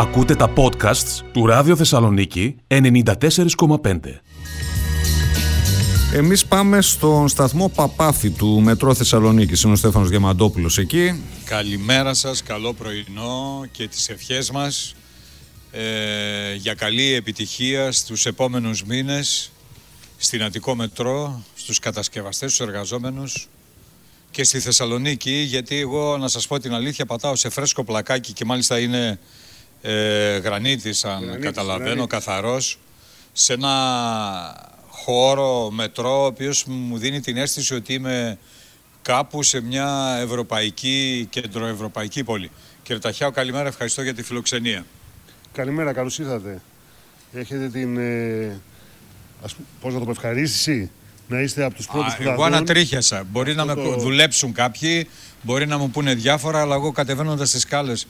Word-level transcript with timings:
Ακούτε 0.00 0.34
τα 0.34 0.52
podcasts 0.56 1.20
του 1.32 1.46
Ράδιο 1.46 1.76
Θεσσαλονίκη 1.76 2.56
94,5. 2.68 4.00
Εμείς 6.14 6.46
πάμε 6.46 6.80
στον 6.80 7.28
σταθμό 7.28 7.68
Παπάθη 7.68 8.30
του 8.30 8.60
Μετρό 8.60 8.94
Θεσσαλονίκη. 8.94 9.60
Είναι 9.64 9.72
ο 9.72 9.76
Στέφανος 9.76 10.08
Διαμαντόπουλος 10.08 10.78
εκεί. 10.78 11.22
Καλημέρα 11.44 12.14
σας, 12.14 12.42
καλό 12.42 12.72
πρωινό 12.72 13.64
και 13.72 13.88
τις 13.88 14.08
ευχές 14.08 14.50
μας 14.50 14.94
ε, 15.70 16.54
για 16.54 16.74
καλή 16.74 17.12
επιτυχία 17.12 17.92
στους 17.92 18.26
επόμενους 18.26 18.84
μήνες 18.84 19.50
στην 20.16 20.42
Αττικό 20.42 20.74
Μετρό, 20.74 21.42
στους 21.54 21.78
κατασκευαστές, 21.78 22.52
στους 22.52 22.66
εργαζόμενους 22.66 23.48
και 24.30 24.44
στη 24.44 24.60
Θεσσαλονίκη 24.60 25.32
γιατί 25.32 25.76
εγώ 25.76 26.16
να 26.18 26.28
σας 26.28 26.46
πω 26.46 26.58
την 26.58 26.74
αλήθεια 26.74 27.06
πατάω 27.06 27.36
σε 27.36 27.48
φρέσκο 27.48 27.84
πλακάκι 27.84 28.32
και 28.32 28.44
μάλιστα 28.44 28.78
είναι 28.78 29.18
ε, 29.82 30.36
γρανίτης 30.36 31.04
αν 31.04 31.38
καταλαβαίνω 31.40 32.06
καθαρός 32.06 32.78
σε 33.32 33.52
ένα 33.52 34.70
χώρο 34.88 35.70
μετρό 35.70 36.22
ο 36.22 36.24
οποίος 36.26 36.64
μου 36.64 36.98
δίνει 36.98 37.20
την 37.20 37.36
αίσθηση 37.36 37.74
ότι 37.74 37.92
είμαι 37.94 38.38
κάπου 39.02 39.42
σε 39.42 39.60
μια 39.60 40.18
ευρωπαϊκή, 40.22 41.26
κεντροευρωπαϊκή 41.30 42.24
πόλη. 42.24 42.50
Κύριε 42.82 43.00
Ταχιάου, 43.00 43.30
καλημέρα, 43.30 43.68
ευχαριστώ 43.68 44.02
για 44.02 44.14
τη 44.14 44.22
φιλοξενία. 44.22 44.84
Καλημέρα, 45.52 45.92
καλώς 45.92 46.18
ήρθατε. 46.18 46.60
Έχετε 47.32 47.68
την, 47.68 47.96
ε, 47.98 48.60
ας, 49.44 49.56
πώς 49.80 49.92
να 49.92 49.98
το 49.98 50.04
πω, 50.04 50.10
ευχαρίστηση 50.10 50.90
να 51.28 51.40
είστε 51.40 51.64
από 51.64 51.74
τους 51.74 51.86
πρώτους 51.86 52.14
που 52.14 52.22
θα 52.22 52.30
Εγώ 52.32 52.42
δουν; 52.44 52.54
ανατρίχιασα. 52.54 53.24
Μπορεί 53.30 53.54
να 53.54 53.64
με 53.64 53.72
Αυτό 53.72 53.84
το- 53.84 53.96
δουλέψουν 54.00 54.52
κάποιοι, 54.52 55.08
μπορεί 55.42 55.66
να 55.66 55.78
μου 55.78 55.90
πούνε 55.90 56.14
διάφορα, 56.14 56.60
αλλά 56.60 56.74
εγώ 56.74 56.92
κατεβαίνοντας 56.92 57.50
τις 57.50 57.60
σκάλες, 57.60 58.06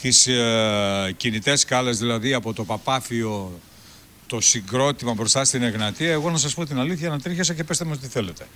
τις 0.00 0.26
ε, 0.26 1.14
κινητές 1.16 1.60
σκάλε, 1.60 1.90
δηλαδή 1.90 2.34
από 2.34 2.52
το 2.52 2.64
Παπάφιο, 2.64 3.60
το 4.26 4.40
συγκρότημα 4.40 5.12
μπροστά 5.14 5.44
στην 5.44 5.62
Εγνατία, 5.62 6.12
εγώ 6.12 6.30
να 6.30 6.36
σας 6.36 6.54
πω 6.54 6.66
την 6.66 6.78
αλήθεια, 6.78 7.08
ανατρίχιασα 7.08 7.54
και 7.54 7.64
πέστε 7.64 7.84
μου 7.84 7.96
τι 7.96 8.06
θέλετε. 8.06 8.46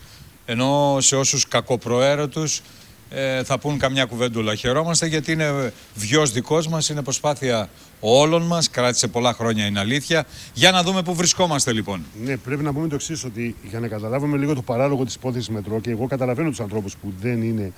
Ενώ 0.47 0.97
σε 1.01 1.17
όσους 1.17 1.49
κακοπροαίρετους 1.49 2.63
ε, 3.11 3.45
θα 3.45 3.59
πούν 3.59 3.79
καμιά 3.79 4.05
κουβέντουλα. 4.05 4.55
Χαιρόμαστε 4.55 5.07
γιατί 5.07 5.33
είναι 5.33 5.73
βιός 5.95 6.33
δικός 6.33 6.69
μας, 6.69 6.89
είναι 6.89 7.03
προσπάθεια 7.03 7.69
όλων 8.01 8.43
μας, 8.43 8.71
κράτησε 8.71 9.09
πολλά 9.09 9.33
χρόνια 9.33 9.67
είναι 9.67 9.79
αλήθεια. 9.79 10.27
Για 10.55 10.71
να 10.71 10.83
δούμε 10.83 11.03
πού 11.03 11.15
βρισκόμαστε 11.15 11.73
λοιπόν. 11.73 12.05
Ναι, 12.25 12.37
πρέπει 12.37 12.63
να 12.63 12.73
πούμε 12.73 12.89
το 12.89 12.95
εξής, 12.95 13.25
ότι 13.25 13.57
για 13.63 13.81
να 13.81 13.89
καταλάβουμε 13.89 14.37
λίγο 14.37 14.55
το 14.55 14.63
παράλογο 14.63 15.05
της 15.05 15.15
υπόθεσης 15.15 15.49
μετρό 15.49 15.81
και 15.81 15.91
εγώ 15.91 16.07
καταλαβαίνω 16.07 16.49
τους 16.49 16.61
ανθρώπους 16.61 16.97
που 16.97 17.13
δεν 17.21 17.43
είναι, 17.43 17.73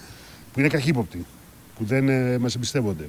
που 0.52 0.60
είναι 0.60 0.68
καχύποπτοι, 0.68 1.26
που 1.78 1.84
δεν 1.84 2.08
ε, 2.08 2.38
μας 2.38 2.54
εμπιστεύονται. 2.54 3.08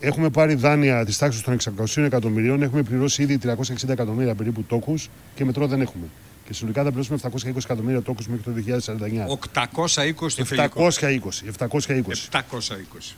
Έχουμε 0.00 0.30
πάρει 0.30 0.54
δάνεια 0.54 1.04
της 1.04 1.18
τάξης 1.18 1.42
των 1.42 1.56
600 1.86 2.02
εκατομμυρίων, 2.02 2.62
έχουμε 2.62 2.82
πληρώσει 2.82 3.22
ήδη 3.22 3.38
360 3.38 3.88
εκατομμύρια 3.88 4.34
περίπου 4.34 4.62
τόκους 4.62 5.08
και 5.34 5.44
μετρό 5.44 5.66
δεν 5.66 5.80
έχουμε. 5.80 6.04
Και 6.46 6.54
συνολικά 6.54 6.82
θα 6.82 6.88
πληρώσουμε 6.88 7.18
720 7.22 7.56
εκατομμύρια 7.56 8.02
τόκους 8.02 8.26
μέχρι 8.26 8.42
το 8.42 8.52
2049. 8.52 9.26
820 9.26 10.32
το 10.36 10.44
φιλικό. 10.44 10.86
720. 10.86 11.44
720. 11.58 12.28
720. 12.30 13.16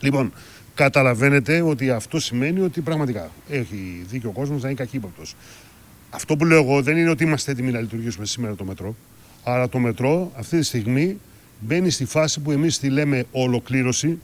Λοιπόν, 0.00 0.32
καταλαβαίνετε 0.74 1.60
ότι 1.60 1.90
αυτό 1.90 2.20
σημαίνει 2.20 2.60
ότι 2.60 2.80
πραγματικά 2.80 3.30
έχει 3.48 4.04
δίκιο 4.08 4.28
ο 4.28 4.32
κόσμος 4.32 4.62
να 4.62 4.68
είναι 4.68 4.78
καχύποπτο. 4.78 5.22
Αυτό 6.10 6.36
που 6.36 6.44
λέω 6.44 6.62
εγώ 6.62 6.82
δεν 6.82 6.96
είναι 6.96 7.10
ότι 7.10 7.24
είμαστε 7.24 7.50
έτοιμοι 7.50 7.70
να 7.70 7.80
λειτουργήσουμε 7.80 8.26
σήμερα 8.26 8.54
το 8.54 8.64
μετρό. 8.64 8.96
Αλλά 9.42 9.68
το 9.68 9.78
μετρό 9.78 10.32
αυτή 10.36 10.58
τη 10.58 10.64
στιγμή 10.64 11.18
μπαίνει 11.60 11.90
στη 11.90 12.04
φάση 12.04 12.40
που 12.40 12.50
εμείς 12.50 12.78
τη 12.78 12.88
λέμε 12.88 13.24
ολοκλήρωση. 13.32 14.18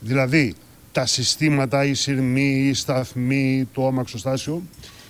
Δηλαδή 0.00 0.54
τα 0.92 1.06
συστήματα, 1.06 1.84
οι 1.84 1.94
σειρμοί, 1.94 2.68
οι 2.68 2.74
σταθμοί, 2.74 3.68
το 3.72 3.86
αμαξοστάσιο 3.86 4.62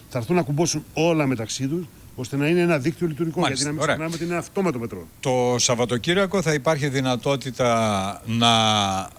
θα 0.09 0.19
έρθουν 0.19 0.37
να 0.37 0.43
κουμπώσουν 0.43 0.85
όλα 0.93 1.27
μεταξύ 1.27 1.67
τους 1.67 1.87
ώστε 2.15 2.37
να 2.37 2.49
είναι 2.49 2.61
ένα 2.61 2.79
δίκτυο 2.79 3.07
λειτουργικό. 3.07 3.41
Μάλιστα, 3.41 3.65
γιατί 3.65 3.79
να 3.79 3.85
μην 3.85 3.91
ωραία. 3.91 3.95
ξεχνάμε 3.95 4.15
ότι 4.15 4.25
είναι 4.25 4.37
αυτό 4.37 4.63
με 4.63 4.73
το 4.73 4.79
μετρό. 4.79 5.07
Το 5.21 5.59
Σαββατοκύριακο 5.59 6.43
θα 6.43 6.53
υπάρχει 6.53 6.89
δυνατότητα 6.89 8.23
να 8.27 8.51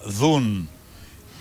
δουν 0.06 0.70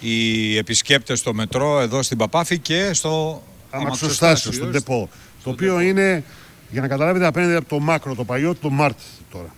οι 0.00 0.56
επισκέπτες 0.56 1.18
στο 1.18 1.34
μετρό 1.34 1.80
εδώ 1.80 2.02
στην 2.02 2.18
Παπάφη 2.18 2.58
και 2.58 2.92
στο 2.92 3.42
αμαξοστάσιο, 3.70 4.52
στον 4.52 4.72
ΤΕΠΟ. 4.72 5.08
Το 5.44 5.50
οποίο 5.50 5.80
είναι, 5.80 6.24
για 6.70 6.80
να 6.80 6.88
καταλάβετε, 6.88 7.26
απέναντι 7.26 7.54
από 7.54 7.68
το 7.68 7.78
μάκρο, 7.78 8.14
το 8.14 8.24
παλιό, 8.24 8.54
το 8.54 8.70
ΜΑΡΤ 8.70 8.98
τώρα. 9.32 9.54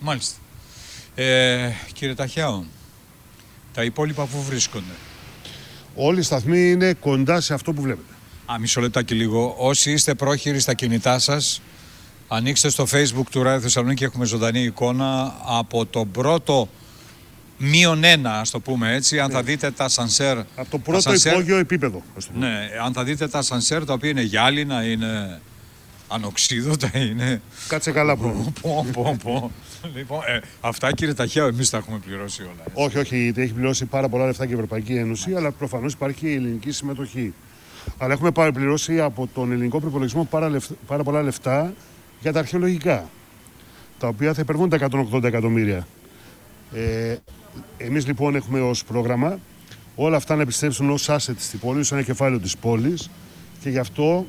Μάλιστα. 0.00 0.36
Ε, 1.14 1.70
κύριε 1.92 2.14
Ταχιάου, 2.14 2.66
τα 3.74 3.84
υπόλοιπα 3.84 4.24
που 4.24 4.42
βρίσκονται. 4.42 4.92
Όλοι 5.94 6.18
οι 6.18 6.22
σταθμοί 6.22 6.70
είναι 6.70 6.92
κοντά 6.92 7.40
σε 7.40 7.54
αυτό 7.54 7.72
που 7.72 7.82
βλέπετε. 7.82 8.12
Α, 8.52 8.58
μισό 8.58 8.80
λεπτάκι 8.80 9.14
λίγο. 9.14 9.54
Όσοι 9.58 9.92
είστε 9.92 10.14
πρόχειροι 10.14 10.58
στα 10.60 10.74
κινητά 10.74 11.18
σας, 11.18 11.60
ανοίξτε 12.28 12.68
στο 12.68 12.86
facebook 12.92 13.26
του 13.30 13.42
Ράδιο 13.42 13.60
Θεσσαλονίκη, 13.60 14.04
έχουμε 14.04 14.24
ζωντανή 14.24 14.60
εικόνα 14.62 15.34
από 15.44 15.86
το 15.86 16.04
πρώτο 16.04 16.68
μείον 17.58 18.04
ένα, 18.04 18.40
ας 18.40 18.50
το 18.50 18.60
πούμε 18.60 18.94
έτσι, 18.94 19.20
αν 19.20 19.30
θα 19.30 19.42
δείτε 19.42 19.70
τα 19.70 19.88
σανσέρ. 19.88 20.38
Από 20.38 20.46
το 20.56 20.64
τα 20.76 20.78
πρώτο 20.78 21.00
σανσέρ- 21.00 21.32
υπόγειο 21.32 21.56
επίπεδο. 21.58 22.02
ας 22.16 22.24
το 22.26 22.30
πούμε. 22.32 22.46
Ναι, 22.48 22.68
αν 22.84 22.92
θα 22.92 23.04
δείτε 23.04 23.28
τα 23.28 23.42
σανσέρ 23.42 23.84
τα 23.84 23.92
οποία 23.92 24.10
είναι 24.10 24.22
γυάλινα, 24.22 24.84
είναι 24.84 25.40
ανοξίδωτα, 26.08 26.90
είναι... 26.98 27.40
Κάτσε 27.68 27.90
καλά 27.92 28.16
πρώτα. 28.16 28.52
Πω, 28.60 28.86
πω, 28.92 29.16
πω. 29.22 29.50
λοιπόν, 29.94 30.20
ε, 30.26 30.40
αυτά 30.60 30.92
κύριε 30.92 31.14
Ταχιάου, 31.14 31.46
εμείς 31.46 31.70
τα 31.70 31.76
έχουμε 31.76 31.98
πληρώσει 31.98 32.42
όλα. 32.42 32.52
ε. 32.64 32.70
όχι, 32.84 32.98
όχι, 32.98 33.32
έχει 33.36 33.52
πληρώσει 33.52 33.84
πάρα 33.84 34.08
πολλά 34.08 34.26
λεφτά 34.26 34.44
και 34.46 34.50
η 34.52 34.54
Ευρωπαϊκή 34.54 34.92
Ένωση, 34.94 35.34
αλλά 35.34 35.50
προφανώς 35.52 35.92
υπάρχει 35.92 36.18
και 36.18 36.28
η 36.28 36.34
ελληνική 36.34 36.70
συμμετοχή. 36.70 37.34
Αλλά 37.98 38.12
έχουμε 38.12 38.30
πάρει 38.30 38.52
πληρώσει 38.52 39.00
από 39.00 39.28
τον 39.34 39.52
ελληνικό 39.52 39.80
προπολογισμό 39.80 40.24
πάρα, 40.24 40.48
λεφ- 40.48 40.70
πάρα 40.86 41.02
πολλά 41.02 41.22
λεφτά 41.22 41.72
για 42.20 42.32
τα 42.32 42.38
αρχαιολογικά. 42.38 43.08
Τα 43.98 44.08
οποία 44.08 44.34
θα 44.34 44.40
υπερβούν 44.40 44.68
τα 44.68 44.78
180 45.12 45.22
εκατομμύρια. 45.24 45.86
Ε, 46.74 47.16
Εμείς 47.76 48.06
λοιπόν 48.06 48.34
έχουμε 48.34 48.60
ως 48.60 48.84
πρόγραμμα 48.84 49.38
όλα 49.94 50.16
αυτά 50.16 50.36
να 50.36 50.42
επιστρέψουν 50.42 50.90
ως 50.90 51.06
asset 51.10 51.34
στην 51.38 51.58
πόλη, 51.58 51.80
ως 51.80 51.92
ένα 51.92 52.02
κεφάλαιο 52.02 52.40
της 52.40 52.56
πόλης 52.56 53.10
και 53.60 53.70
γι' 53.70 53.78
αυτό 53.78 54.26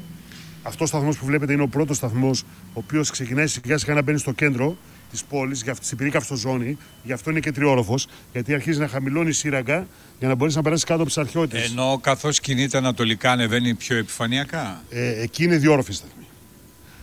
αυτός 0.68 0.82
ο 0.82 0.86
σταθμός 0.86 1.18
που 1.18 1.26
βλέπετε 1.26 1.54
είναι 1.54 1.62
ο 1.62 1.68
πρώτος 1.68 1.98
σταθμός, 1.98 2.42
ο 2.42 2.46
οποίος 2.74 3.10
ξεκινάει 3.10 3.48
σιγά 3.48 3.78
σιγά 3.78 3.94
να 3.94 4.02
μπαίνει 4.02 4.18
στο 4.20 4.32
κέντρο 4.32 4.78
της 5.12 5.24
πόλης, 5.24 5.64
στην 5.82 5.98
πυρήκα 5.98 6.18
αυτοζώνη. 6.18 6.78
Γι' 7.04 7.12
αυτό 7.12 7.30
είναι 7.32 7.40
και 7.40 7.52
τριόροφος, 7.52 8.08
γιατί 8.32 8.54
αρχίζει 8.54 8.80
να 8.80 8.88
χαμηλώνει 8.88 9.30
η 9.30 9.32
σύραγγα 9.32 9.88
για 10.20 10.28
να 10.28 10.36
μπορεί 10.36 10.54
να 10.54 10.62
περάσει 10.62 10.86
κάτω 10.86 11.00
από 11.00 11.06
τις 11.10 11.18
αρχαιότητες. 11.18 11.70
Ενώ 11.70 12.00
καθώς 12.02 12.40
κινείται 12.40 12.78
ανατολικά 12.78 13.32
ανεβαίνει 13.32 13.74
πιο 13.76 13.98
επιφανειακά; 13.98 14.84
Ε, 14.90 15.22
εκεί 15.22 15.44
είναι 15.44 15.58
διόροφη 15.58 15.94
σταθμή. 15.94 16.26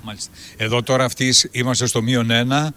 Μάλιστα. 0.03 0.31
Εδώ 0.57 0.83
τώρα 0.83 1.05
αυτοί 1.05 1.35
είμαστε 1.51 1.87
στο 1.87 2.03
μείον 2.03 2.31
ένα 2.31 2.73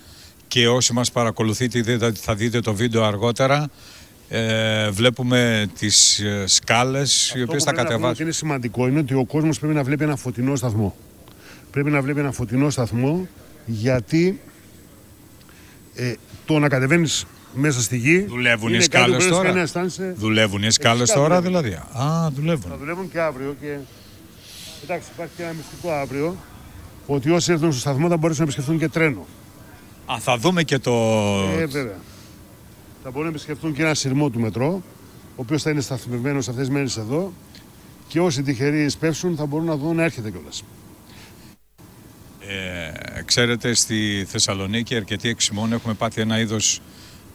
και 0.47 0.67
όσοι 0.67 0.93
μας 0.93 1.11
παρακολουθείτε 1.11 1.81
δείτε- 1.81 2.11
θα 2.21 2.35
δείτε 2.35 2.59
το 2.59 2.73
βίντεο 2.73 3.03
αργότερα. 3.03 3.69
Ε, 4.29 4.89
βλέπουμε 4.89 5.67
τις 5.79 6.19
ε, 6.19 6.43
σκάλες 6.47 7.27
οι 7.29 7.31
Αυτό 7.31 7.41
οποίες 7.43 7.63
που 7.63 7.69
θα 7.69 7.71
πρέπει 7.71 7.75
να 7.77 7.83
πούμε 7.83 7.83
κατεβάσουν. 7.83 8.09
ότι 8.13 8.21
είναι 8.23 8.31
σημαντικό 8.31 8.87
είναι 8.87 8.99
ότι 8.99 9.13
ο 9.13 9.25
κόσμος 9.25 9.59
πρέπει 9.59 9.73
να 9.75 9.83
βλέπει 9.83 10.03
ένα 10.03 10.15
φωτεινό 10.15 10.55
σταθμό. 10.55 10.95
Πρέπει 11.71 11.89
να 11.91 12.01
βλέπει 12.01 12.19
ένα 12.19 12.31
φωτεινό 12.31 12.69
σταθμό 12.69 13.27
γιατί 13.65 14.39
ε, 15.95 16.13
το 16.45 16.59
να 16.59 16.69
κατεβαίνεις 16.69 17.25
μέσα 17.53 17.81
στη 17.81 17.97
γη. 17.97 18.19
Δουλεύουν 18.19 18.69
οι 18.69 18.75
είναι 18.75 18.85
κάτι 18.87 19.11
που 19.11 19.11
σκάλες 19.11 19.17
πρέπει 19.17 19.35
τώρα; 19.35 19.53
να 19.53 19.61
αισθάνεσαι- 19.61 20.15
Δουλεύουν 20.17 20.63
οι 20.63 20.71
σκάλες 20.71 20.99
Φυσικά 21.01 21.19
τώρα 21.19 21.41
δουλεύουν. 21.41 21.61
δηλαδή; 21.69 21.83
Α, 22.07 22.29
δουλεύουν. 22.35 22.69
Θα 22.71 22.77
δουλεύουν 22.77 23.11
και 23.11 23.19
αύριο 23.19 23.55
και. 23.61 23.75
Εντάξει, 24.83 25.07
υπάρχει 25.13 25.33
και 25.37 25.43
ένα 25.43 25.51
μυστικό 25.53 25.91
αύριο. 25.91 26.35
Ότι 27.05 27.29
όσοι 27.31 27.51
έρθουν 27.51 27.71
στο 27.71 27.79
σταθμό 27.81 28.07
θα 28.09 28.17
μπορέσουν 28.17 28.43
να 28.43 28.49
επισκεφθούν 28.51 28.79
και 28.79 28.89
τρένο. 28.89 29.25
Α, 30.05 30.15
θα 30.19 30.37
δούμε 30.37 30.63
και 30.63 30.79
το... 30.79 30.91
Ε, 31.59 31.65
βέβαια. 31.65 31.95
Θα 33.07 33.11
μπορούν 33.11 33.29
να 33.29 33.35
επισκεφθούν 33.35 33.73
και 33.73 33.81
ένα 33.81 33.93
σειρμό 33.93 34.29
του 34.29 34.39
μετρό, 34.39 34.81
ο 35.29 35.35
οποίος 35.35 35.61
θα 35.61 35.69
είναι 35.69 35.81
σταθμευμένος 35.81 36.47
αυτές 36.47 36.65
τις 36.65 36.73
μέρες 36.75 36.97
εδώ. 36.97 37.33
Και 38.07 38.19
όσοι 38.19 38.43
τυχεροί 38.43 38.89
σπεύσουν 38.89 39.35
θα 39.35 39.45
μπορούν 39.45 39.65
να 39.65 39.77
δουν 39.77 39.95
να 39.95 40.03
έρχεται 40.03 40.31
κιόλας. 40.31 40.63
Ε, 42.39 43.21
ξέρετε, 43.21 43.73
στη 43.73 44.25
Θεσσαλονίκη 44.27 44.95
αρκετοί 44.95 45.29
εξημών 45.29 45.73
έχουμε 45.73 45.93
πάθει 45.93 46.21
ένα 46.21 46.39
είδος 46.39 46.81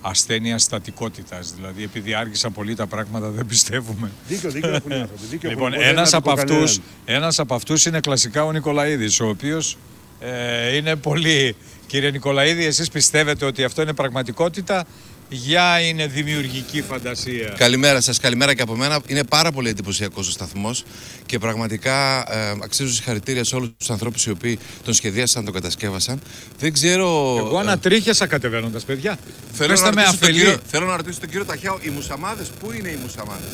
ασθένειας 0.00 0.62
στατικότητας. 0.62 1.54
Δηλαδή, 1.54 1.82
επειδή 1.82 2.14
άργησαν 2.14 2.52
πολύ 2.52 2.74
τα 2.74 2.86
πράγματα, 2.86 3.28
δεν 3.28 3.46
πιστεύουμε. 3.46 4.10
Δίκιο, 4.28 4.50
δίκιο 4.50 4.74
έχουν 4.74 4.90
οι 4.90 4.94
άνθρωποι. 4.94 5.24
Δίκιο 5.30 5.50
Λοιπόν, 5.50 5.72
έχουν, 5.72 5.78
ποτέ 5.84 5.90
ένας 5.90 6.10
δεν 6.10 6.18
από, 6.18 6.30
ακούω 6.30 6.44
κανέναν. 6.44 6.64
αυτούς, 6.64 6.80
ένας 7.04 7.38
από 7.38 7.54
αυτούς 7.54 7.86
είναι 7.86 8.00
κλασικά 8.00 8.44
ο 8.44 8.52
Νικολαίδης, 8.52 9.20
ο 9.20 9.28
οποίος 9.28 9.78
ε, 10.20 10.76
είναι 10.76 10.96
πολύ... 10.96 11.56
Κύριε 11.86 12.10
Νικολαίδη, 12.10 12.64
εσείς 12.64 12.88
πιστεύετε 12.88 13.44
ότι 13.44 13.64
αυτό 13.64 13.82
είναι 13.82 13.92
πραγματικότητα 13.92 14.86
για 15.32 15.80
είναι 15.80 16.06
δημιουργική 16.06 16.82
φαντασία. 16.82 17.54
Καλημέρα 17.56 18.00
σας, 18.00 18.18
καλημέρα 18.18 18.54
και 18.54 18.62
από 18.62 18.76
μένα. 18.76 19.00
Είναι 19.06 19.24
πάρα 19.24 19.52
πολύ 19.52 19.68
εντυπωσιακός 19.68 20.28
ο 20.28 20.30
σταθμός 20.30 20.84
και 21.26 21.38
πραγματικά 21.38 22.18
ε, 22.32 22.56
αξίζουν 22.62 22.92
συγχαρητήρια 22.92 23.44
σε 23.44 23.56
όλους 23.56 23.70
τους 23.78 23.90
ανθρώπους 23.90 24.26
οι 24.26 24.30
οποίοι 24.30 24.58
τον 24.84 24.94
σχεδίασαν, 24.94 25.44
τον 25.44 25.54
κατασκεύασαν. 25.54 26.20
Δεν 26.58 26.72
ξέρω. 26.72 27.36
Εγώ 27.38 27.56
ε, 27.56 27.60
ανατρίχιασα 27.60 28.26
κατεβαίνοντας, 28.26 28.84
παιδιά. 28.84 29.18
θέλω, 29.52 29.70
Πέστε 29.70 29.88
να 29.88 29.94
με 29.94 30.02
ρωτήσω 30.02 30.18
τον 30.18 30.28
αφελή. 30.28 30.44
κύριο, 30.44 30.58
θέλω 30.70 30.86
να 30.86 30.96
ρωτήσω 30.96 31.20
τον 31.20 31.28
κύριο 31.28 31.44
Ταχιάου, 31.44 31.78
οι 31.82 31.88
μουσαμάδες, 31.88 32.48
πού 32.60 32.72
είναι 32.72 32.88
οι 32.88 32.98
μουσαμάδες; 33.02 33.50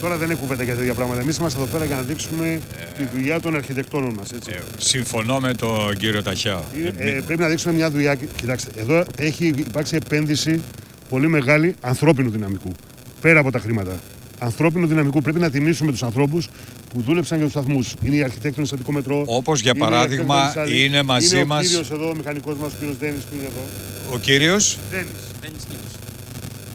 Τώρα 0.00 0.16
δεν 0.16 0.30
έχουμε 0.30 0.46
κουβέντα 0.46 0.62
για 0.62 0.74
τέτοια 0.74 0.94
πράγματα. 0.94 1.20
Εμείς 1.20 1.36
είμαστε 1.36 1.60
εδώ 1.60 1.68
πέρα 1.72 1.84
για 1.84 1.96
να 1.96 2.02
δείξουμε 2.02 2.60
τη 2.96 3.04
δουλειά 3.14 3.40
των 3.40 3.54
αρχιτεκτόνων 3.56 4.14
μας. 4.14 4.30
Ε, 4.30 4.62
συμφωνώ 4.78 5.40
με 5.40 5.54
τον 5.54 5.96
κύριο 5.96 6.22
Ταχιά. 6.22 6.64
Ε, 6.98 7.08
ε, 7.08 7.22
πρέπει 7.26 7.40
να 7.40 7.48
δείξουμε 7.48 7.74
μια 7.74 7.90
δουλειά. 7.90 8.14
Κοιτάξτε, 8.14 8.70
εδώ 8.76 9.04
έχει 9.16 9.46
υπάρξει 9.46 9.96
επένδυση 9.96 10.62
πολύ 11.08 11.28
μεγάλη 11.28 11.74
ανθρώπινου 11.80 12.30
δυναμικού. 12.30 12.72
Πέρα 13.20 13.40
από 13.40 13.50
τα 13.50 13.58
χρήματα. 13.58 14.00
Ανθρώπινου 14.38 14.86
δυναμικού. 14.86 15.22
Πρέπει 15.22 15.38
να 15.38 15.50
τιμήσουμε 15.50 15.90
τους 15.90 16.02
ανθρώπους 16.02 16.48
που 16.92 17.00
δούλεψαν 17.00 17.36
για 17.38 17.46
τους 17.46 17.54
σταθμούς. 17.54 17.94
Είναι 18.02 18.16
οι 18.16 18.22
αρχιτέκτονες 18.22 18.72
Αττικό 18.72 18.92
Μετρό. 18.92 19.24
Όπως 19.26 19.60
για 19.60 19.74
παράδειγμα 19.74 20.54
είναι 20.74 21.02
μαζί 21.02 21.44
μα. 21.44 21.58
Ο 21.58 21.60
κύριος 21.60 21.90
εδώ, 21.90 22.08
ο 22.08 22.14
μηχανικός 22.14 22.56
μας, 22.56 22.72
ο 22.72 22.76
κύριος 22.78 22.96
Δέννη 22.98 23.18
που 23.18 23.34
είναι 23.34 23.44
εδώ. 23.44 24.14
Ο 24.14 24.18
κύριος; 24.18 24.78
Δέννη. 24.90 25.10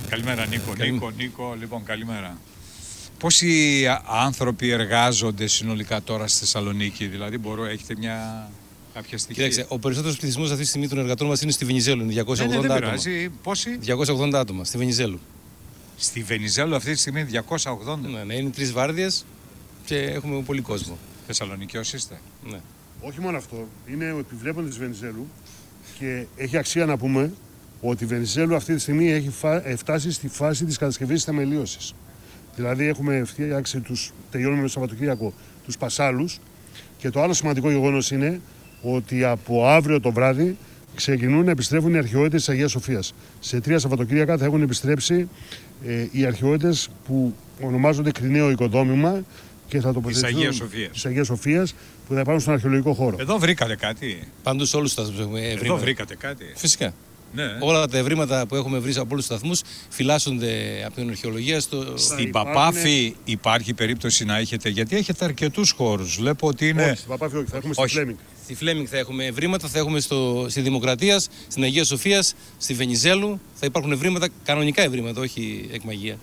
Καλημέρα, 0.10 0.45
Νίκο. 0.45 0.74
Νίκο, 0.77 1.12
Νίκο, 1.18 1.56
λοιπόν, 1.60 1.84
καλημέρα. 1.84 2.38
Πόσοι 3.18 3.86
άνθρωποι 4.25 4.69
εργάζονται 4.69 5.48
συνολικά 5.48 6.01
τώρα 6.01 6.27
στη 6.27 6.39
Θεσσαλονίκη, 6.39 7.06
δηλαδή 7.06 7.38
μπορώ, 7.38 7.66
έχετε 7.66 7.95
μια 7.98 8.50
κάποια 8.94 9.18
στοιχεία. 9.18 9.48
Κοιτάξτε, 9.48 9.76
ο 9.76 9.80
περισσότερος 9.80 10.18
πληθυσμός 10.18 10.50
αυτή 10.50 10.64
τη 10.64 10.68
στιγμή 10.68 10.88
των 10.88 10.98
εργατών 10.98 11.28
μας 11.28 11.42
είναι 11.42 11.52
στη 11.52 11.66
Βενιζέλου. 11.66 12.02
Είναι 12.04 12.24
280 12.26 12.38
ναι, 12.38 12.46
ναι, 12.46 12.60
δεν 12.60 12.72
άτομα. 12.72 12.94
Πόσοι; 13.44 13.80
280 13.86 14.34
άτομα 14.34 14.64
στη 14.64 14.78
Βενιζέλου. 14.78 15.20
Στη 15.98 16.24
Βενιζέλου 16.24 16.76
αυτή 16.76 16.92
τη 16.92 17.00
στιγμή 17.00 17.26
280. 17.32 17.98
Ναι, 18.12 18.24
ναι 18.24 18.36
είναι 18.36 18.50
τρεις 18.50 18.72
βάρδιες 18.72 19.26
και 19.86 19.96
έχουμε 19.96 20.42
πολύ 20.42 20.62
κόσμο. 20.62 20.98
Θεσσαλονίκη 21.28 21.78
είστε. 21.78 22.20
Ναι. 22.50 22.60
Όχι 23.02 23.20
μόνο 23.20 23.38
αυτό. 23.38 23.68
Είναι 23.92 24.12
ο 24.12 24.18
επιβλέπων 24.18 24.68
της 24.68 24.78
Βενιζέλου 24.78 25.28
και 26.00 26.26
έχει 26.36 26.58
αξία 26.58 26.86
να 26.86 26.98
πούμε 26.98 27.34
ότι 27.82 28.04
η 28.04 28.08
Βενιζέλου 28.08 28.56
αυτή 28.56 28.74
τη 28.74 28.80
στιγμή 28.80 29.12
έχει 29.12 29.32
ε, 29.64 29.76
φτάσει 29.76 30.12
στη 30.12 30.28
φάση 30.28 30.66
της 30.66 30.78
κατασκευής 30.78 31.16
της 31.16 31.24
θεμελίωση. 31.24 31.78
Δηλαδή 32.56 32.88
έχουμε 32.88 33.24
φτιάξει 33.26 33.80
τους, 33.80 34.12
τελειώνουμε 34.32 34.62
το 34.62 34.68
Σαββατοκύριακο, 34.68 35.34
τους 35.66 35.78
πασάλους. 35.78 36.40
Και 36.98 37.10
το 37.10 37.22
άλλο 37.22 37.34
σημαντικό 37.34 37.70
γεγονός 37.70 38.12
είναι 38.12 38.42
ότι 38.81 39.24
από 39.24 39.68
αύριο 39.68 40.00
το 40.00 40.12
βράδυ 40.12 40.57
ξεκινούν 40.95 41.45
να 41.45 41.51
επιστρέφουν 41.51 41.94
οι 41.94 41.98
αρχαιότητες 41.98 42.39
της 42.39 42.50
Αγίας 42.50 42.72
Σοφίας. 42.72 43.13
Σε 43.39 43.60
τρία 43.60 43.80
Σαββατοκύριακα 43.80 44.38
θα 44.38 44.45
έχουν 44.45 44.62
επιστρέψει 44.62 45.30
ε, 45.86 46.07
οι 46.12 46.25
αρχαιότητες 46.25 46.89
που 47.06 47.36
ονομάζονται 47.62 48.12
Κριναίο 48.12 48.50
Οικοδόμημα 48.50 49.24
και 49.68 49.80
θα 49.80 49.94
τοποθετηθούν 49.94 50.50
της 50.92 51.06
Αγίας 51.06 51.25
Σοφίας 51.25 51.74
που 52.07 52.13
θα 52.13 52.19
υπάρχουν 52.19 52.42
στον 52.42 52.54
αρχαιολογικό 52.54 52.94
χώρο. 52.94 53.18
Εδώ 53.19 53.38
βρήκατε 53.38 53.75
κάτι; 53.75 54.28
Παντού 54.44 54.66
σε 54.66 54.78
όλους 54.78 54.94
του 54.94 55.04
σταθμού 55.04 55.36
Εδώ 55.36 55.77
βρήκατε 55.77 56.16
κάτι; 56.16 56.45
Φυσικά. 56.56 56.94
Ναι. 57.34 57.57
Όλα 57.60 57.88
τα 57.88 57.98
ευρήματα 57.98 58.48
που 58.48 58.56
έχουμε 58.56 58.80
βρει 58.80 58.92
από 58.92 59.07
όλου 59.10 59.19
του 59.19 59.25
σταθμούς 59.25 59.62
φυλάσσονται 59.89 60.84
από 60.86 60.95
την 60.95 61.10
αρχαιολογία. 61.10 61.60
Στο... 61.60 61.94
Στην 61.98 62.31
Παπάφη 62.31 63.16
υπάρχει 63.24 63.74
περίπτωση 63.74 64.25
να 64.25 64.38
έχετε, 64.38 64.69
γιατί 64.69 64.95
έχετε 64.95 65.25
αρκετούς 65.25 65.72
χώρους. 65.72 66.16
Βλέπω 66.16 66.48
ότι 66.48 66.68
είναι. 66.68 66.84
Όχι, 66.84 66.95
στην 66.95 67.10
Παπάφη 67.10 67.36
όχι, 67.38 67.45
θα 67.50 67.57
έχουμε 67.57 67.74
στη 67.74 67.88
Φλέμινγκ. 67.88 68.18
Στη 68.44 68.56
Φλέμινγκ 68.56 68.88
θα 68.90 68.98
έχουμε 68.98 69.26
ευρήματα, 69.26 69.68
θα 69.68 69.80
έχουμε 69.80 70.00
στο, 70.00 70.46
στη 70.50 70.62
Δημοκρατία, 70.62 71.20
στην 71.48 71.64
Αγία 71.64 71.84
Σοφία, 71.84 72.24
στη 72.58 72.74
Βενιζέλου. 72.74 73.40
Θα 73.54 73.66
υπάρχουν 73.66 73.92
ευρήματα, 73.92 74.28
κανονικά 74.44 74.82
ευρήματα, 74.82 75.22
όχι 75.22 75.70
εκμαγεία. 75.74 76.18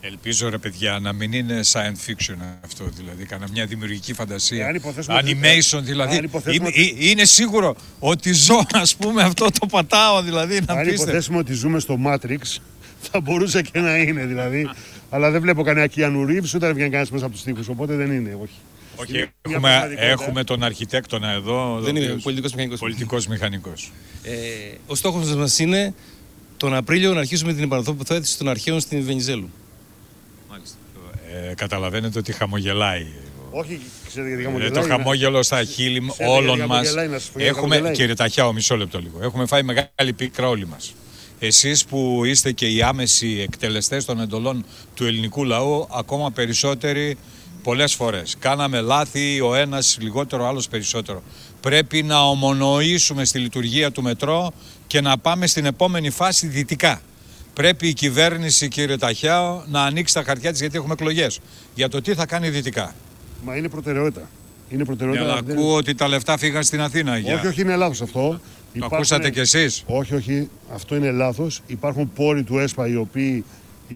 Ελπίζω 0.00 0.48
ρε 0.48 0.58
παιδιά 0.58 0.98
να 0.98 1.12
μην 1.12 1.32
είναι 1.32 1.60
science 1.72 2.10
fiction 2.10 2.36
αυτό, 2.64 2.84
δηλαδή 2.96 3.24
κανένα 3.24 3.50
μια 3.52 3.66
δημιουργική 3.66 4.14
φαντασία. 4.14 4.66
Αν 4.66 5.24
Animation 5.24 5.80
δηλαδή. 5.82 6.16
Αν 6.16 6.30
είναι, 6.52 6.66
ότι... 6.66 6.96
είναι 6.98 7.24
σίγουρο 7.24 7.76
ότι 7.98 8.32
ζω, 8.32 8.66
ας 8.72 8.96
πούμε, 8.96 9.22
αυτό 9.22 9.46
το 9.60 9.66
πατάω 9.66 10.22
δηλαδή. 10.22 10.60
Να 10.66 10.74
αν 10.74 10.86
πείστε. 10.86 11.02
υποθέσουμε 11.02 11.38
ότι 11.38 11.52
ζούμε 11.52 11.78
στο 11.78 11.98
Matrix, 12.06 12.60
θα 13.00 13.20
μπορούσε 13.20 13.62
και 13.62 13.80
να 13.80 13.96
είναι 13.96 14.24
δηλαδή. 14.26 14.70
αλλά 15.10 15.30
δεν 15.30 15.40
βλέπω 15.40 15.62
κανένα 15.62 15.90
Keanu 15.96 16.26
Reeves, 16.26 16.54
ούτε 16.54 16.66
να 16.66 16.72
βγαίνει 16.72 16.90
κανένας 16.90 17.10
μέσα 17.10 17.24
από 17.24 17.34
τους 17.34 17.42
τοίχου. 17.42 17.64
Οπότε 17.68 17.94
δεν 17.94 18.12
είναι, 18.12 18.38
όχι. 18.42 18.54
Όχι, 19.00 19.30
έχουμε, 19.42 19.94
έχουμε 19.96 20.44
τον 20.44 20.62
αρχιτέκτονα 20.62 21.30
εδώ. 21.30 21.80
Δεν 21.80 21.96
είναι 21.96 22.06
πολιτικός 22.22 22.52
μηχανικός. 22.52 22.78
Πολιτικός 22.80 23.26
μηχανικός. 23.26 23.92
Ε, 24.22 24.32
ο 24.86 24.94
στόχος 24.94 25.34
μας 25.34 25.58
είναι 25.58 25.94
τον 26.56 26.74
Απρίλιο 26.74 27.12
να 27.12 27.20
αρχίσουμε 27.20 27.52
την 27.52 27.62
επαναθόπιθέτηση 27.62 28.38
των 28.38 28.48
αρχαίων 28.48 28.80
στην 28.80 29.04
Βενιζέλου. 29.04 29.50
Ε, 31.50 31.54
καταλαβαίνετε 31.54 32.18
ότι 32.18 32.32
χαμογελάει. 32.32 33.06
Όχι, 33.50 33.80
ξέρετε 34.06 34.28
γιατί 34.28 34.44
χαμογελάει. 34.44 34.78
Ε, 34.78 34.80
το 34.80 34.88
χαμόγελο 34.88 35.42
στα 35.42 35.64
χείλη 35.64 36.12
όλων 36.28 36.60
μας. 36.60 36.94
Έχουμε, 37.36 37.90
κύριε 37.94 38.14
Ταχιάο, 38.14 38.52
μισό 38.52 38.76
λεπτό 38.76 38.98
λίγο. 38.98 39.18
Έχουμε 39.22 39.46
φάει 39.46 39.62
μεγάλη 39.62 40.12
πίκρα 40.16 40.48
όλοι 40.48 40.66
μας. 40.66 40.94
Εσείς 41.38 41.84
που 41.84 42.24
είστε 42.24 42.52
και 42.52 42.66
οι 42.66 42.82
άμεσοι 42.82 43.40
εκτελεστές 43.48 44.04
των 44.04 44.20
εντολών 44.20 44.64
του 44.94 45.04
ελληνικού 45.04 45.44
λαού, 45.44 45.88
ακόμα 45.90 46.30
περισσότεροι 46.30 47.16
πολλές 47.62 47.94
φορές. 47.94 48.36
Κάναμε 48.38 48.80
λάθη, 48.80 49.40
ο 49.40 49.54
ένας 49.54 49.98
λιγότερο, 50.00 50.44
ο 50.44 50.46
άλλος 50.46 50.68
περισσότερο. 50.68 51.22
Πρέπει 51.60 52.02
να 52.02 52.20
ομονοήσουμε 52.20 53.24
στη 53.24 53.38
λειτουργία 53.38 53.90
του 53.90 54.02
μετρό 54.02 54.52
και 54.86 55.00
να 55.00 55.18
πάμε 55.18 55.46
στην 55.46 55.64
επόμενη 55.64 56.10
φάση 56.10 56.46
δυτικά. 56.46 57.00
Πρέπει 57.54 57.88
η 57.88 57.92
κυβέρνηση, 57.92 58.68
κύριε 58.68 58.96
Ταχιάο, 58.96 59.62
να 59.66 59.82
ανοίξει 59.82 60.14
τα 60.14 60.22
χαρτιά 60.22 60.50
της 60.50 60.60
γιατί 60.60 60.76
έχουμε 60.76 60.92
εκλογές. 60.92 61.40
Για 61.74 61.88
το 61.88 62.00
τι 62.00 62.14
θα 62.14 62.26
κάνει 62.26 62.48
δυτικά. 62.48 62.94
Μα 63.44 63.56
είναι 63.56 63.68
προτεραιότητα. 63.68 64.28
Είναι 64.68 64.84
προτεραιότητα. 64.84 65.26
Ναι, 65.26 65.32
αλλά 65.32 65.42
δεν... 65.42 65.56
ακούω 65.56 65.74
ότι 65.74 65.94
τα 65.94 66.08
λεφτά 66.08 66.38
φύγαν 66.38 66.62
στην 66.62 66.80
Αθήνα. 66.80 67.18
Για... 67.18 67.34
Όχι, 67.34 67.46
όχι, 67.46 67.60
είναι 67.60 67.76
λάθος 67.76 68.00
αυτό. 68.00 68.20
Το 68.20 68.40
Υπάρχουν... 68.72 68.96
ακούσατε 68.96 69.30
κι 69.30 69.40
εσείς. 69.40 69.82
Όχι, 69.86 70.14
όχι. 70.14 70.48
Αυτό 70.74 70.96
είναι 70.96 71.10
λάθος. 71.10 71.60
Υπάρχουν 71.66 72.12
πόροι 72.12 72.42
του 72.42 72.58
ΕΣΠΑ 72.58 72.88
οι 72.88 72.96
οποίοι 72.96 73.44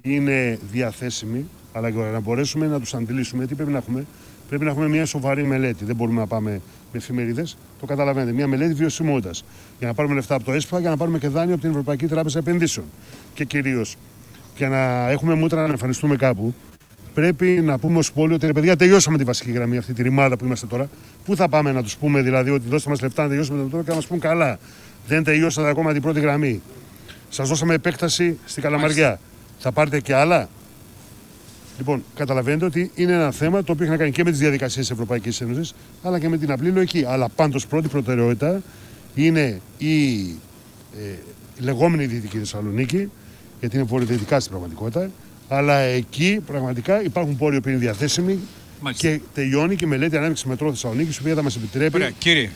είναι 0.03 0.59
διαθέσιμοι. 0.71 1.49
Αλλά 1.77 1.89
για 1.89 2.03
να 2.03 2.21
μπορέσουμε 2.21 2.67
να 2.67 2.81
τους 2.81 2.95
αντιλήσουμε, 2.95 3.47
τι 3.47 3.55
πρέπει 3.55 3.71
να 3.71 3.79
έχουμε. 3.79 4.05
Πρέπει 4.49 4.65
να 4.65 4.71
έχουμε 4.71 4.89
μια 4.89 5.07
σοβαρή 5.07 5.45
μελέτη. 5.45 5.85
Δεν 5.85 5.97
μπορούμε 5.97 6.21
να 6.21 6.27
πάμε 6.27 6.51
με 6.93 6.99
εφημερίδες. 6.99 7.57
Το 7.81 7.87
καταλαβαίνετε. 7.87 8.33
Μια 8.33 8.47
μελέτη 8.47 8.75
βιωσιμότητας. 8.75 9.45
Για 9.79 9.87
να 9.87 9.95
πάρουμε 9.95 10.15
λεφτά 10.15 10.35
από 10.35 10.45
το 10.45 10.53
ΕΣΠΑ 10.53 10.81
για 10.81 10.91
να 10.91 10.97
πάρουμε 10.97 11.19
και 11.19 11.29
δάνειο 11.29 11.53
από 11.53 11.63
την 11.63 11.71
Ευρωπαϊκή 11.71 12.07
Τράπεζα 12.07 12.39
Επενδύσεων. 12.39 12.87
Και 13.35 13.45
κυρίως 13.45 13.97
για 14.57 14.69
να 14.69 15.11
έχουμε 15.11 15.35
μούτρα 15.35 15.67
να 15.67 15.73
εμφανιστούμε 15.73 16.17
κάπου, 16.17 16.55
πρέπει 17.15 17.47
να 17.47 17.79
πούμε 17.79 17.99
ως 17.99 18.13
πόλη 18.13 18.35
ότι 18.35 18.47
ρε 18.47 18.53
παιδιά 18.53 18.77
τελειώσαμε 18.77 19.19
τη 19.19 19.25
βασική 19.25 19.51
γραμμή, 19.51 19.77
αυτή 19.77 19.93
τη 19.93 20.03
ρημάδα 20.03 20.37
που 20.37 20.45
είμαστε 20.45 20.67
τώρα. 20.67 20.89
Πού 21.25 21.37
θα 21.37 21.49
πάμε 21.49 21.73
να 21.73 21.83
τους 21.83 21.97
πούμε 21.97 22.23
δηλαδή 22.23 22.51
ότι 22.51 22.69
δώστε 22.69 22.91
μας 22.91 23.01
λεφτά 23.01 23.23
να 23.23 23.29
τελειώσουμε 23.29 23.63
το 23.63 23.69
τώρα 23.69 23.83
και 23.83 23.89
να 23.89 23.95
μας 23.95 24.07
πούν 24.07 24.19
καλά. 24.19 24.59
Δεν 25.07 25.25
τελειώσατε 25.25 25.69
ακόμα 25.69 25.93
την 25.93 26.03
πρώτη 26.03 26.21
γραμμή. 26.21 26.63
Σας 27.29 27.49
δώσαμε 27.49 27.75
επέκταση 27.75 28.39
στην 28.45 28.63
Καλαμαριά. 28.63 29.21
Θα 29.59 29.73
πάρετε 29.73 30.01
και 30.01 30.15
άλλα. 30.15 30.49
Λοιπόν, 31.79 32.05
καταλαβαίνετε 32.15 32.65
ότι 32.65 32.91
είναι 32.95 33.13
ένα 33.13 33.31
θέμα 33.31 33.63
το 33.65 33.73
οποίο 33.73 33.85
έχει 33.85 33.93
να 33.93 33.99
κάνει 33.99 34.11
και 34.11 34.25
με 34.25 34.31
τις 34.31 34.39
διαδικασίες 34.39 34.87
της 34.87 34.91
Ευρωπαϊκής 34.95 35.41
Ένωσης, 35.41 35.75
αλλά 36.03 36.19
και 36.19 36.29
με 36.29 36.39
την 36.39 36.53
απλή 36.53 36.69
λογική. 36.71 37.05
Αλλά 37.09 37.29
πάντως 37.29 37.67
πρώτη 37.67 37.89
προτεραιότητα 37.89 38.63
είναι 39.15 39.61
η 39.79 40.21
ε, 40.99 41.15
λεγόμενη 41.59 42.07
Δυτική 42.07 42.39
Θεσσαλονίκη, 42.39 43.11
γιατί 43.61 43.77
είναι 43.77 43.85
βορειοδυτικά 43.85 44.41
στην 44.41 44.51
πραγματικότητα. 44.51 45.11
Αλλά 45.49 45.79
εκεί 45.79 46.41
πραγματικά 46.47 47.03
υπάρχουν 47.03 47.37
πόροι 47.37 47.61
που 47.61 47.69
είναι 47.69 47.79
διαθέσιμοι 47.79 48.39
Μάλιστα. 48.81 49.09
και 49.09 49.21
τελειώνει 49.35 49.77
και 49.77 49.85
η 49.85 49.89
μελέτη 49.89 50.17
ανάπτυξη 50.17 50.49
μετρό 50.49 50.71
Θεσσαλονίκης, 50.71 51.17
η 51.17 51.21
οποία 51.21 51.35
θα 51.35 51.43
μας 51.43 51.57
επιτρέπει 51.57 51.97
Ωραία, 51.97 52.11
κύριε. 52.11 52.51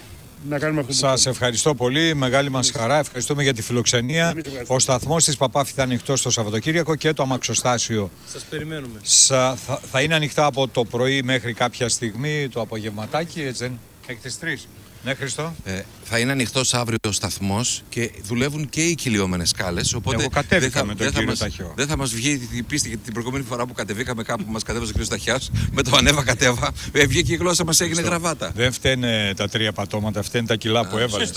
Να 0.49 0.59
κάνουμε 0.59 0.80
αυτό 0.80 0.92
Σας 0.92 1.26
ευχαριστώ 1.26 1.75
πολύ. 1.75 2.14
Μεγάλη 2.14 2.50
μας 2.50 2.71
χαρά. 2.71 2.99
Ευχαριστούμε 2.99 3.42
για 3.42 3.54
τη 3.54 3.62
φιλοξενία. 3.62 4.35
Ο 4.66 4.78
σταθμός 4.78 5.25
της 5.25 5.37
Παπάφη 5.37 5.73
θα 5.73 5.83
ανοιχτός 5.83 6.23
το 6.23 6.30
Σαββατοκύριακο 6.30 6.95
και 6.95 7.12
το 7.12 7.23
αμαξοστάσιο. 7.23 8.11
Σας 8.33 8.42
περιμένουμε. 8.42 9.00
Σα, 9.02 9.57
θα, 9.57 9.80
θα, 9.90 10.02
είναι 10.02 10.14
ανοιχτά 10.14 10.45
από 10.45 10.68
το 10.68 10.85
πρωί 10.85 11.23
μέχρι 11.23 11.52
κάποια 11.52 11.88
στιγμή 11.88 12.49
το 12.49 12.61
απογευματάκι, 12.61 13.40
έτσι 13.40 13.62
δεν. 13.62 13.78
Έχετε 14.07 14.30
τρεις. 14.40 14.68
Ναι, 15.05 15.14
Χριστό. 15.14 15.55
Ε, 15.64 15.81
θα 16.05 16.19
είναι 16.19 16.33
ανοιχτός 16.33 16.75
αύριο 16.75 16.97
ο 17.07 17.12
σταθμός 17.12 17.83
και 17.88 18.12
δουλεύουν 18.23 18.69
και 18.69 18.83
οι 18.83 18.95
κυλιόμενες 18.95 19.49
σκάλες. 19.49 19.95
Οπότε 19.95 20.17
Εγώ 20.21 20.28
κατέβηκα 20.28 20.85
με 20.85 20.95
τον 20.95 21.12
κύριο 21.12 21.37
Ταχιό. 21.37 21.73
Δεν 21.76 21.87
θα 21.87 21.97
μας 21.97 22.11
βγει 22.11 22.49
η 22.52 22.62
πίστη 22.62 22.88
γιατί 22.88 23.02
την 23.05 23.12
προηγούμενη 23.12 23.45
φορά 23.45 23.67
που 23.67 23.73
κατεβήκαμε 23.73 24.23
κάπου 24.23 24.45
που 24.45 24.52
μας 24.52 24.62
κατέβασε 24.62 24.90
ο 24.90 24.93
κύριος 24.93 25.11
Ταχιάς, 25.11 25.50
με 25.73 25.83
το 25.83 25.97
ανέβα 25.97 26.25
κατέβα, 26.25 26.73
ε, 26.93 27.07
βγήκε 27.07 27.33
η 27.33 27.37
γλώσσα 27.37 27.64
μας 27.64 27.81
έγινε 27.81 28.00
γραβάτα. 28.00 28.50
Δεν 28.55 28.73
φταίνε 28.73 29.33
τα 29.37 29.49
τρία 29.49 29.73
πατώματα, 29.73 30.23
φταίνε 30.23 30.47
τα 30.47 30.55
κιλά 30.57 30.87
που 30.87 30.99
έβαλες. 30.99 31.31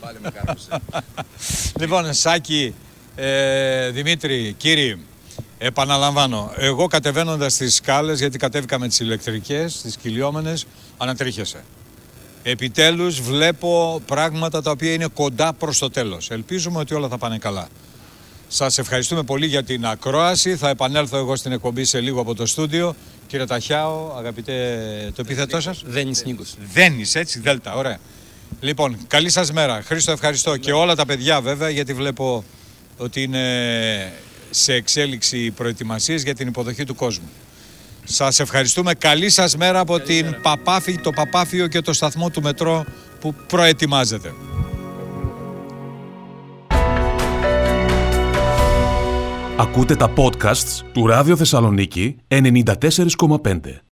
Πάλι 0.00 0.18
με 0.22 0.30
κάρπωσε. 0.30 0.68
λοιπόν, 1.80 2.14
Σάκη, 2.14 2.74
ε, 3.14 3.90
Δημήτρη, 3.90 4.54
κύριοι, 4.56 4.98
επαναλαμβάνω, 5.58 6.52
εγώ 6.56 6.86
κατεβαίνοντας 6.86 7.56
τις 7.56 7.74
σκάλες, 7.74 8.18
γιατί 8.18 8.38
κατέβηκα 8.38 8.78
με 8.78 8.88
τις 8.88 9.00
ηλεκτρικές, 9.00 9.80
τις 9.80 9.96
κυλιόμενες, 9.96 10.66
ανατρίχεσαι. 10.96 11.64
Επιτέλους 12.42 13.20
βλέπω 13.20 14.02
πράγματα 14.06 14.62
τα 14.62 14.70
οποία 14.70 14.92
είναι 14.92 15.06
κοντά 15.06 15.52
προς 15.52 15.78
το 15.78 15.90
τέλος. 15.90 16.30
Ελπίζουμε 16.30 16.78
ότι 16.78 16.94
όλα 16.94 17.08
θα 17.08 17.18
πάνε 17.18 17.38
καλά. 17.38 17.68
Σας 18.48 18.78
ευχαριστούμε 18.78 19.22
πολύ 19.22 19.46
για 19.46 19.62
την 19.62 19.86
ακρόαση. 19.86 20.56
Θα 20.56 20.68
επανέλθω 20.68 21.16
εγώ 21.16 21.36
στην 21.36 21.52
εκπομπή 21.52 21.84
σε 21.84 22.00
λίγο 22.00 22.20
από 22.20 22.34
το 22.34 22.46
στούντιο. 22.46 22.94
Κύριε 23.26 23.46
Ταχιάο, 23.46 24.14
αγαπητέ 24.16 25.12
το 25.14 25.22
επίθετό 25.24 25.60
σας; 25.60 25.82
Δένης 25.86 26.24
Νίκος. 26.24 26.54
Δένης, 26.72 27.14
έτσι, 27.14 27.40
Δέλτα, 27.40 27.74
ωραία. 27.74 27.98
Λοιπόν, 28.60 28.96
καλή 29.06 29.30
σας 29.30 29.52
μέρα. 29.52 29.82
Χρήστο, 29.82 30.12
ευχαριστώ. 30.12 30.56
Και 30.56 30.72
όλα 30.72 30.94
τα 30.94 31.06
παιδιά 31.06 31.40
βέβαια, 31.40 31.68
γιατί 31.68 31.94
βλέπω 31.94 32.44
ότι 32.96 33.22
είναι 33.22 34.12
σε 34.50 34.72
εξέλιξη 34.72 35.38
οι 35.38 35.50
προετοιμασίες 35.50 36.22
για 36.22 36.34
την 36.34 36.48
υποδοχή 36.48 36.84
του 36.84 36.94
κόσμου. 36.94 37.28
Σας 38.04 38.40
ευχαριστούμε. 38.40 38.94
Καλή 38.94 39.30
σας 39.30 39.56
μέρα 39.56 39.78
από 39.78 40.00
την 40.00 40.36
Παπάφη, 40.42 40.98
το 40.98 41.10
Παπάφιο 41.10 41.66
και 41.66 41.80
το 41.80 41.92
σταθμό 41.92 42.30
του 42.30 42.42
μετρό 42.42 42.84
που 43.20 43.34
προετοιμάζεται. 43.46 44.32
Ακούτε 49.56 49.96
τα 49.96 50.12
podcasts 50.16 50.84
του 50.92 51.06
Ράδιο 51.06 51.36
Θεσσαλονίκη 51.36 52.16
94,5. 52.28 53.89